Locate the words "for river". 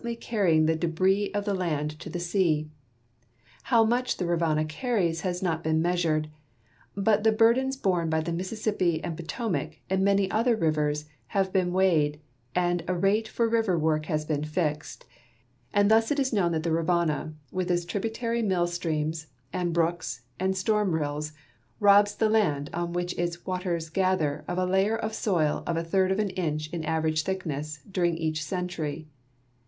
13.27-13.77